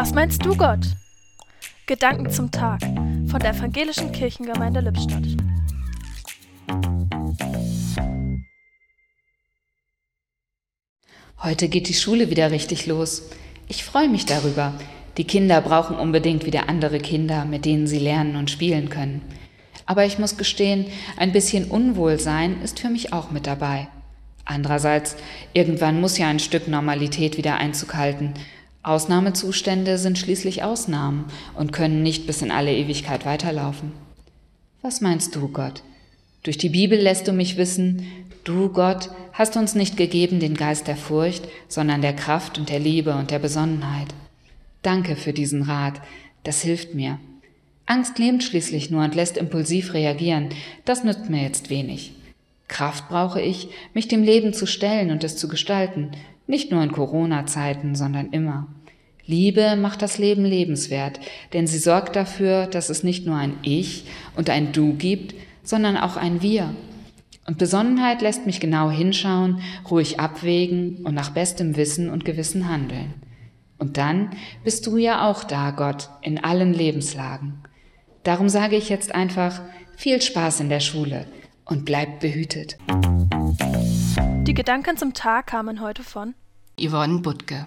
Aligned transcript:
Was 0.00 0.14
meinst 0.14 0.46
du, 0.46 0.56
Gott? 0.56 0.86
Gedanken 1.86 2.30
zum 2.30 2.52
Tag 2.52 2.80
von 2.82 3.40
der 3.40 3.50
Evangelischen 3.50 4.12
Kirchengemeinde 4.12 4.78
Lippstadt. 4.78 5.24
Heute 11.42 11.68
geht 11.68 11.88
die 11.88 11.94
Schule 11.94 12.30
wieder 12.30 12.52
richtig 12.52 12.86
los. 12.86 13.30
Ich 13.66 13.82
freue 13.82 14.08
mich 14.08 14.24
darüber. 14.24 14.72
Die 15.16 15.24
Kinder 15.24 15.60
brauchen 15.60 15.96
unbedingt 15.96 16.46
wieder 16.46 16.68
andere 16.68 17.00
Kinder, 17.00 17.44
mit 17.44 17.64
denen 17.64 17.88
sie 17.88 17.98
lernen 17.98 18.36
und 18.36 18.52
spielen 18.52 18.90
können. 18.90 19.20
Aber 19.84 20.04
ich 20.04 20.20
muss 20.20 20.36
gestehen, 20.36 20.86
ein 21.16 21.32
bisschen 21.32 21.68
Unwohlsein 21.68 22.62
ist 22.62 22.78
für 22.78 22.88
mich 22.88 23.12
auch 23.12 23.32
mit 23.32 23.48
dabei. 23.48 23.88
Andererseits, 24.44 25.16
irgendwann 25.54 26.00
muss 26.00 26.18
ja 26.18 26.28
ein 26.28 26.38
Stück 26.38 26.68
Normalität 26.68 27.36
wieder 27.36 27.56
Einzug 27.56 27.96
halten. 27.96 28.34
Ausnahmezustände 28.88 29.98
sind 29.98 30.18
schließlich 30.18 30.62
Ausnahmen 30.62 31.26
und 31.54 31.72
können 31.72 32.02
nicht 32.02 32.26
bis 32.26 32.42
in 32.42 32.50
alle 32.50 32.74
Ewigkeit 32.74 33.26
weiterlaufen. 33.26 33.92
Was 34.80 35.00
meinst 35.00 35.34
du, 35.36 35.48
Gott? 35.48 35.82
Durch 36.42 36.56
die 36.56 36.70
Bibel 36.70 36.98
lässt 36.98 37.28
du 37.28 37.32
mich 37.32 37.56
wissen, 37.56 38.06
du, 38.44 38.70
Gott, 38.70 39.10
hast 39.32 39.56
uns 39.56 39.74
nicht 39.74 39.96
gegeben 39.96 40.40
den 40.40 40.54
Geist 40.54 40.86
der 40.86 40.96
Furcht, 40.96 41.46
sondern 41.68 42.00
der 42.00 42.14
Kraft 42.14 42.58
und 42.58 42.70
der 42.70 42.78
Liebe 42.78 43.14
und 43.14 43.30
der 43.30 43.38
Besonnenheit. 43.38 44.08
Danke 44.82 45.16
für 45.16 45.32
diesen 45.32 45.62
Rat, 45.62 46.00
das 46.44 46.62
hilft 46.62 46.94
mir. 46.94 47.18
Angst 47.86 48.18
lähmt 48.18 48.42
schließlich 48.42 48.90
nur 48.90 49.04
und 49.04 49.14
lässt 49.14 49.36
impulsiv 49.36 49.94
reagieren, 49.94 50.48
das 50.84 51.04
nützt 51.04 51.28
mir 51.28 51.42
jetzt 51.42 51.70
wenig. 51.70 52.12
Kraft 52.68 53.08
brauche 53.08 53.40
ich, 53.40 53.68
mich 53.94 54.08
dem 54.08 54.22
Leben 54.22 54.52
zu 54.52 54.66
stellen 54.66 55.10
und 55.10 55.24
es 55.24 55.36
zu 55.36 55.48
gestalten, 55.48 56.12
nicht 56.48 56.72
nur 56.72 56.82
in 56.82 56.90
Corona-Zeiten, 56.90 57.94
sondern 57.94 58.30
immer. 58.30 58.66
Liebe 59.24 59.76
macht 59.76 60.00
das 60.00 60.18
Leben 60.18 60.44
lebenswert, 60.44 61.20
denn 61.52 61.66
sie 61.66 61.78
sorgt 61.78 62.16
dafür, 62.16 62.66
dass 62.66 62.88
es 62.88 63.04
nicht 63.04 63.26
nur 63.26 63.36
ein 63.36 63.54
Ich 63.62 64.06
und 64.34 64.48
ein 64.48 64.72
Du 64.72 64.94
gibt, 64.94 65.34
sondern 65.62 65.98
auch 65.98 66.16
ein 66.16 66.40
Wir. 66.40 66.74
Und 67.46 67.58
Besonnenheit 67.58 68.22
lässt 68.22 68.46
mich 68.46 68.58
genau 68.58 68.90
hinschauen, 68.90 69.60
ruhig 69.90 70.18
abwägen 70.18 71.04
und 71.04 71.14
nach 71.14 71.30
bestem 71.30 71.76
Wissen 71.76 72.08
und 72.08 72.24
Gewissen 72.24 72.68
handeln. 72.68 73.14
Und 73.78 73.98
dann 73.98 74.30
bist 74.64 74.86
du 74.86 74.96
ja 74.96 75.28
auch 75.28 75.44
da, 75.44 75.70
Gott, 75.70 76.08
in 76.22 76.42
allen 76.42 76.72
Lebenslagen. 76.72 77.62
Darum 78.22 78.48
sage 78.48 78.76
ich 78.76 78.88
jetzt 78.88 79.14
einfach 79.14 79.60
viel 79.96 80.20
Spaß 80.22 80.60
in 80.60 80.68
der 80.70 80.80
Schule 80.80 81.26
und 81.64 81.84
bleibt 81.84 82.20
behütet. 82.20 82.78
Die 84.48 84.54
Gedanken 84.54 84.96
zum 84.96 85.12
Tag 85.12 85.48
kamen 85.48 85.82
heute 85.82 86.02
von 86.02 86.34
Yvonne 86.80 87.18
Butke. 87.18 87.66